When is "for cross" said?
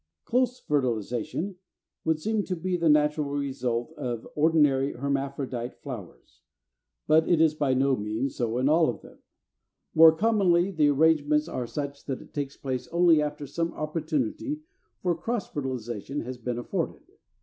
15.03-15.47